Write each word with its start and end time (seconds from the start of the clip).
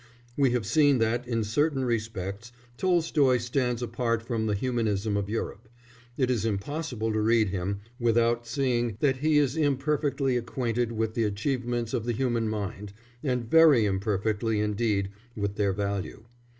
We 0.35 0.49
have 0.53 0.65
seen 0.65 0.97
that, 0.97 1.27
in 1.27 1.43
certain 1.43 1.85
respects, 1.85 2.51
Tolstoy 2.75 3.37
stands 3.37 3.83
apart 3.83 4.23
from 4.23 4.47
the 4.47 4.55
humanism 4.55 5.15
of 5.15 5.29
Europe; 5.29 5.69
it 6.17 6.31
is 6.31 6.43
impossible 6.43 7.13
to 7.13 7.21
read 7.21 7.49
him 7.49 7.81
without 7.99 8.47
seeing 8.47 8.97
that 8.99 9.17
he 9.17 9.37
is 9.37 9.55
imperfectly 9.55 10.37
acquainted 10.37 10.91
with 10.91 11.13
the 11.13 11.25
achievements 11.25 11.93
of 11.93 12.05
the 12.05 12.13
human 12.13 12.49
mind, 12.49 12.93
and 13.21 13.47
very 13.47 13.85
imperfectly 13.85 14.59
indeed 14.59 15.09
with 15.35 15.53
their 15.57 15.71
value. 15.71 16.23